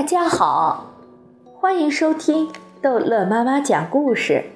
[0.00, 0.86] 大家好，
[1.60, 2.48] 欢迎收听
[2.80, 4.46] 逗乐妈妈讲故事。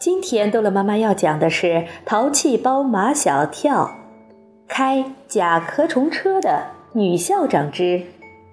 [0.00, 1.66] 今天逗乐妈妈要讲的是
[2.04, 3.92] 《淘气包马小跳
[4.66, 8.02] 开甲壳虫车的女校长之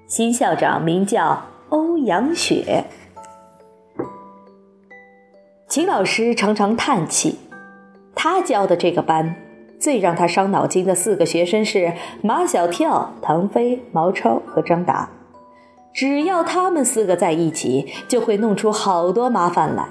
[0.06, 2.86] 新校长名叫欧阳雪》。
[5.68, 7.40] 秦老师常常叹气，
[8.14, 9.36] 他教的这个班
[9.80, 15.10] 最让他伤脑筋的四个学生是马小跳、唐飞、毛超和张达。
[15.96, 19.88] 只要他们四个在一起，就会弄出好多麻烦来。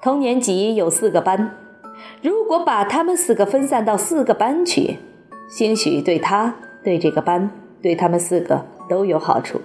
[0.00, 1.56] 同年级有四个班，
[2.22, 4.98] 如果把他们四个分散到四个班去，
[5.50, 6.54] 兴许对他、
[6.84, 7.50] 对这个班、
[7.82, 9.60] 对他们四个都有好处。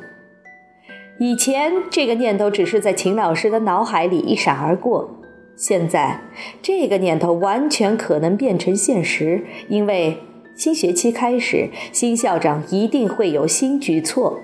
[1.20, 5.12] 以前这个念头只是在秦老师的脑海里一闪而过，
[5.56, 6.22] 现在
[6.64, 10.18] 这个念头完全可能变成现实，因为
[10.56, 14.40] 新学期开始，新校长一定会有新举措。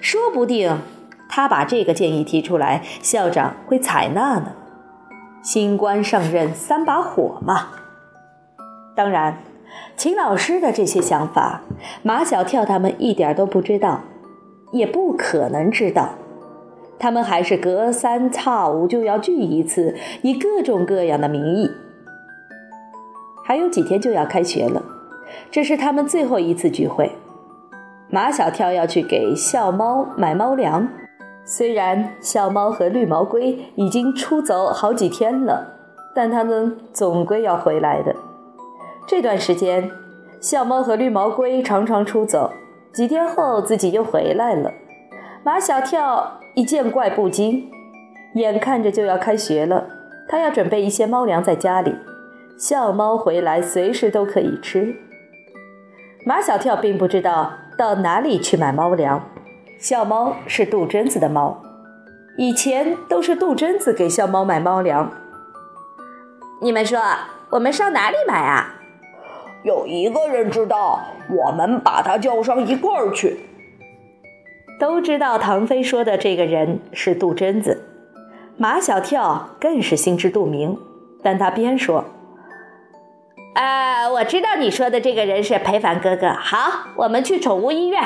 [0.00, 0.78] 说不定
[1.28, 4.52] 他把这个建议提出来，校长会采纳呢。
[5.42, 7.68] 新官上任三把火嘛。
[8.94, 9.38] 当然，
[9.96, 11.62] 秦老师的这些想法，
[12.02, 14.00] 马小跳他们一点都不知道，
[14.72, 16.10] 也不可能知道。
[16.98, 21.70] 他们还是隔三差五就要聚一次，以各种各样的名义。
[23.44, 24.82] 还有几天就要开学了，
[25.50, 27.12] 这是他们最后一次聚会。
[28.08, 30.88] 马小跳要去给笑猫买猫粮，
[31.44, 35.74] 虽然笑猫和绿毛龟已经出走好几天了，
[36.14, 38.14] 但他们总归要回来的。
[39.08, 39.90] 这段时间，
[40.40, 42.52] 笑猫和绿毛龟常常出走，
[42.92, 44.72] 几天后自己又回来了。
[45.42, 47.68] 马小跳一见怪不惊，
[48.34, 49.86] 眼看着就要开学了，
[50.28, 51.94] 他要准备一些猫粮在家里，
[52.56, 54.94] 笑猫回来随时都可以吃。
[56.24, 57.50] 马小跳并不知道。
[57.76, 59.22] 到哪里去买猫粮？
[59.78, 61.62] 小猫是杜真子的猫，
[62.38, 65.12] 以前都是杜真子给小猫买猫粮。
[66.62, 66.98] 你们说，
[67.50, 68.76] 我们上哪里买啊？
[69.62, 73.40] 有一个人知道，我们把他叫上一块儿去。
[74.80, 77.82] 都知道唐飞说的这个人是杜真子，
[78.56, 80.78] 马小跳更是心知肚明，
[81.22, 82.06] 但他边说。
[83.56, 86.28] 啊，我知道你说的这个人是裴凡哥哥。
[86.28, 88.02] 好，我们去宠物医院。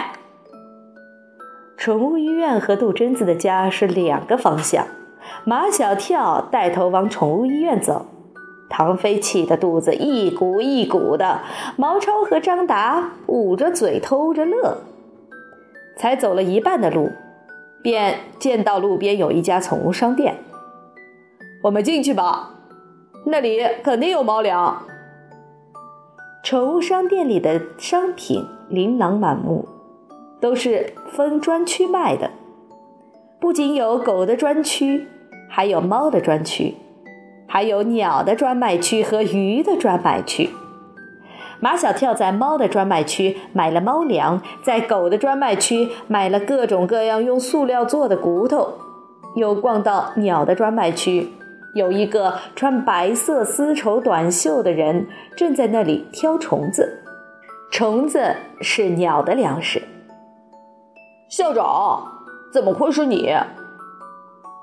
[1.76, 4.86] 宠物医院和杜真子的家是两个方向。
[5.44, 8.06] 马小跳带头往宠物医院走，
[8.68, 11.40] 唐飞气得肚子一鼓一鼓的，
[11.76, 14.78] 毛超和张达捂着嘴偷着乐。
[15.96, 17.10] 才走了一半的路，
[17.82, 20.36] 便见到路边有一家宠物商店。
[21.64, 22.50] 我们进去吧，
[23.26, 24.84] 那里肯定有猫粮。
[26.50, 29.68] 宠物商店里的商品琳琅满目，
[30.40, 32.28] 都是分专区卖的。
[33.40, 35.06] 不仅有狗的专区，
[35.48, 36.74] 还有猫的专区，
[37.46, 40.50] 还有鸟的专卖区和鱼的专卖区。
[41.60, 48.72] 马小跳在猫的专卖区买了猫粮，在狗的专卖区买了各种各样用塑料做的骨头，
[49.36, 51.28] 又逛到鸟的专卖区。
[51.74, 57.00] 有一个穿白色丝绸短袖的人正在那里挑虫子，
[57.70, 59.80] 虫子是鸟的粮食。
[61.28, 62.02] 校长，
[62.52, 63.32] 怎么会是你？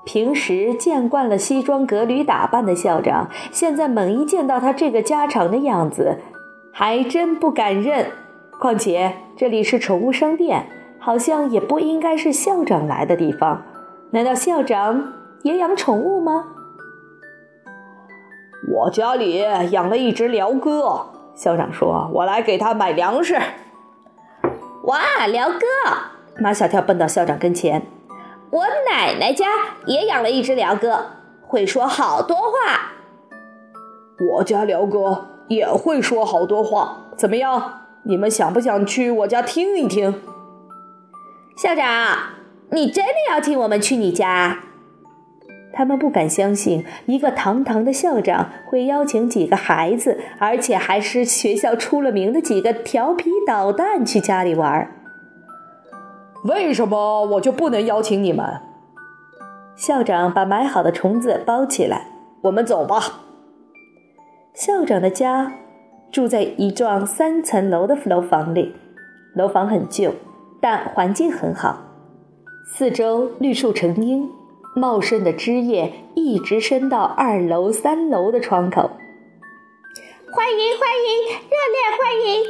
[0.05, 6.17] 平时见惯了西装革履打扮的校长，现在猛一见到他这个家常的样子，
[6.73, 8.05] 还真不敢认。
[8.59, 10.67] 况且这里是宠物商店，
[10.99, 13.63] 好像也不应该是校长来的地方。
[14.11, 15.13] 难道校长
[15.43, 16.45] 也养宠物吗？
[18.65, 23.35] 我家里养了一只鹩哥，校长说：“我来给他买粮食。”
[24.85, 25.65] 哇，鹩哥！
[26.39, 27.85] 马小跳奔到校长跟前
[28.51, 29.45] ：“我奶奶家
[29.85, 31.05] 也养了一只鹩哥，
[31.41, 32.93] 会说好多话。”
[34.35, 37.81] 我家鹩哥也会说好多话，怎么样？
[38.03, 40.21] 你们想不想去我家听一听？
[41.57, 42.17] 校长，
[42.71, 44.59] 你真的要请我们去你家？
[45.77, 54.89] 他们不敢相信，一个堂堂的校长会邀请几个孩子，而且还是学校出了名的几个调皮捣蛋去家里玩。
[56.45, 58.43] 为什么我就不能邀请你们？
[59.75, 62.07] 校长把买好的虫子包起来，
[62.41, 63.21] 我们走吧。
[64.55, 65.51] 校长的家
[66.11, 68.73] 住在一幢三层楼的楼房里，
[69.35, 70.11] 楼房很旧，
[70.59, 71.83] 但环境很好，
[72.65, 74.27] 四周绿树成荫。
[74.77, 78.91] 茂盛的枝叶一直伸到二楼、三楼的窗口。
[80.31, 81.09] 欢迎欢迎，
[81.49, 82.43] 热烈欢迎！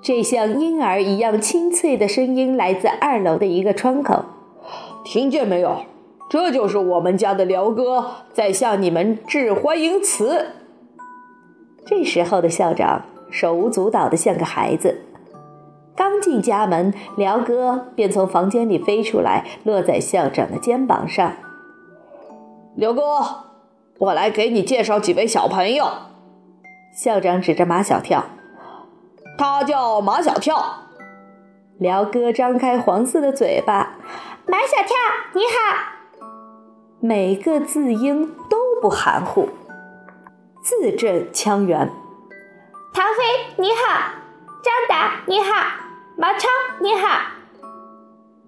[0.00, 4.24] 这像婴儿一样清脆的声音来自二楼的一个窗口。
[5.04, 5.82] 听见没有？
[6.28, 10.52] 这就是我们家的辽哥在向你们致欢迎词。
[11.84, 15.00] 这时候的校长手舞足蹈的像个孩子。
[16.00, 21.34] 刚进家门，辽哥便从房间里飞出来，落在校长的肩膀上。
[22.74, 23.02] 辽哥，
[23.98, 25.86] 我来给你介绍几位小朋友。
[26.96, 28.24] 校长指着马小跳，
[29.36, 30.86] 他叫马小跳。
[31.78, 33.98] 辽哥张开黄色的嘴巴，
[34.46, 34.96] 马小跳，
[35.34, 36.22] 你好。
[37.00, 39.50] 每个字音都不含糊，
[40.62, 41.90] 字正腔圆。
[42.94, 44.12] 唐飞，你好。
[44.62, 45.79] 张达，你好。
[46.20, 46.48] 毛超，
[46.82, 47.18] 你好。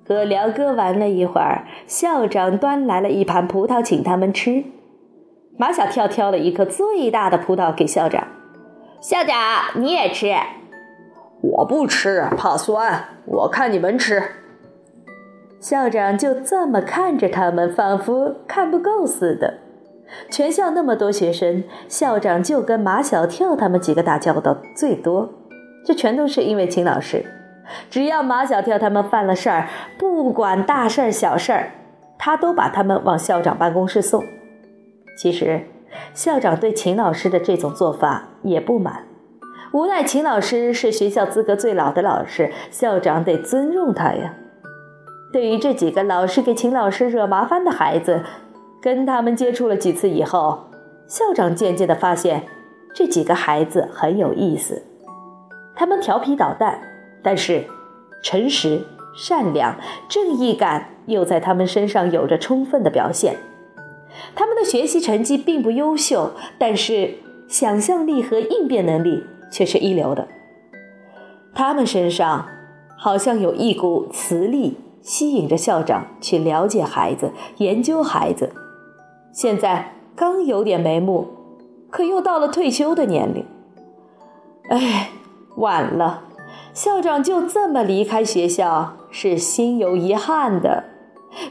[0.07, 4.65] 和辽哥玩了一会儿，校长端来了一盘葡萄，请他们吃。
[5.57, 8.29] 马小跳挑了一颗最大的葡萄给校长。
[9.01, 10.35] 校长，你也吃。
[11.41, 13.05] 我不吃，怕酸。
[13.25, 14.23] 我看你们吃。
[15.59, 19.61] 校长就这么看着他们，仿佛看不够似的。
[20.31, 25.33] 全校那么多学生，校长就跟马小跳他们几个打交道最多。
[25.87, 27.25] 这全都是因为秦老师。
[27.91, 29.69] 只要马小跳他们犯了事儿，
[29.99, 31.71] 不管大事儿小事儿，
[32.19, 34.25] 他都把他们往校长办公室送。
[35.17, 35.67] 其实，
[36.15, 39.05] 校长对秦老师的这种做法也不满。
[39.73, 44.35] 无奈秦老师是学校资格最老的老师，校长得尊重他呀。
[45.33, 48.23] 对于这几个老是给秦老师惹麻烦的孩子，
[48.83, 50.65] 跟他们接触了几次以后，
[51.07, 52.43] 校长渐渐地发现
[52.95, 54.83] 这几个孩子很有意思。
[55.75, 56.79] 他们调皮捣蛋，
[57.23, 57.65] 但是
[58.23, 58.83] 诚实、
[59.17, 59.77] 善良、
[60.09, 63.37] 正义感又在他们身上有着充分的表现。
[64.35, 67.15] 他们的学习成绩并不优秀，但是
[67.49, 69.25] 想象力和应变能力。
[69.53, 70.27] 却是一流的。
[71.55, 72.49] 他们身上
[72.97, 78.51] 好像有一股磁力，吸引着校长去了解孩子、研究孩子。
[79.31, 81.29] 现在刚有点眉目，
[81.91, 83.45] 可又到了退休的年龄。
[84.71, 85.11] 哎，
[85.57, 86.23] 晚了，
[86.73, 90.85] 校长就这么离开学校，是心有遗憾的。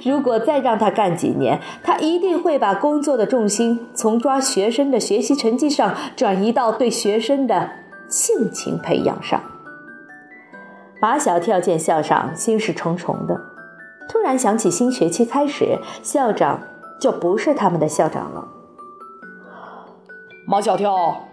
[0.04, 7.72] 如果再让他干几年，他一定会把工作的重心从抓学生的学习成绩上，转移到对学生的。
[8.10, 9.42] 性情培养上，
[11.02, 13.40] 马小跳见校长心事重重的，
[14.10, 16.60] 突然想起新学期开始，校长
[17.00, 18.50] 就不是他们的校长了。
[20.46, 21.30] 马小跳，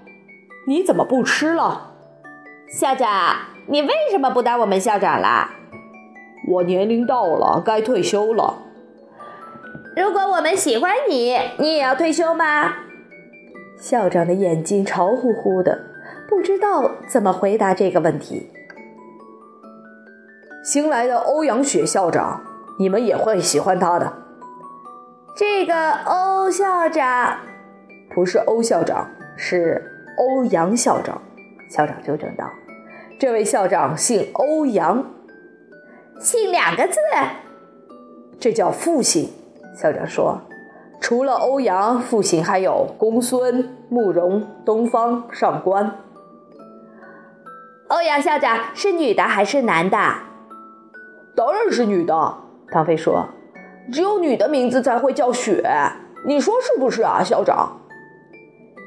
[0.68, 1.94] 你怎么不吃了？
[2.68, 3.34] 校长，
[3.70, 5.50] 你为什么不当我们校长了？
[6.48, 8.62] 我年龄到了，该退休了。
[9.94, 12.72] 如果我们喜欢你，你也要退休吗？
[13.78, 15.78] 校长的眼睛潮乎乎的。
[16.28, 18.50] 不知道怎么回答这个问题。
[20.62, 22.42] 新来的欧阳雪校长，
[22.78, 24.12] 你们也会喜欢他的。
[25.36, 27.38] 这个欧校长
[28.14, 29.82] 不是欧校长，是
[30.18, 31.20] 欧阳校长。
[31.70, 32.50] 校长纠正道
[33.18, 35.04] ：“这位校长姓欧阳，
[36.20, 37.00] 姓两个字，
[38.38, 39.28] 这叫复姓。”
[39.74, 40.40] 校长说
[41.00, 45.98] ：“除了欧阳，复姓还有公孙、慕容、东方、上官。”
[47.88, 49.98] 欧阳校长是女的还是男的？
[51.34, 52.34] 当然是女的。
[52.70, 53.26] 唐飞说
[53.90, 55.64] ：“只有女的名字才会叫雪，
[56.24, 57.80] 你说是不是啊，校长？”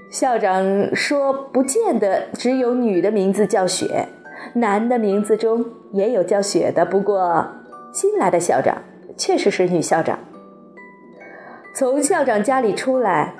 [0.10, 4.08] 校长说：“不见得只有女的名字叫雪，
[4.54, 6.86] 男的名字中也有叫雪的。
[6.86, 7.48] 不过
[7.94, 8.78] 新来的校长
[9.18, 10.20] 确实是女校长。”
[11.74, 13.34] 从校长家里出来，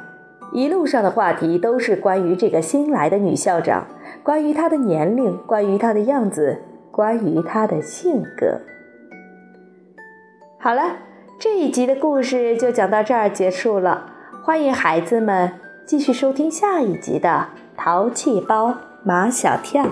[0.54, 3.88] 一路上的话题都是关于这个新来的女校长。
[4.24, 8.62] 关于她的年龄，关于她的样子，关于她的性格。
[10.60, 10.98] 好了，
[11.40, 14.14] 这一集的故事就讲到这儿结束了。
[14.44, 15.54] 欢迎孩子们
[15.86, 19.84] 继续收听下一集的《淘气包马小跳》。